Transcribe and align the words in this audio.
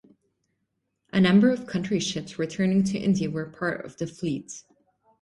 A 1.13 1.21
number 1.21 1.51
of 1.51 1.67
country 1.67 1.99
ships 1.99 2.39
returning 2.39 2.83
to 2.85 2.97
India 2.97 3.29
were 3.29 3.45
part 3.45 3.85
of 3.85 3.97
the 3.97 4.07
fleet. 4.07 4.63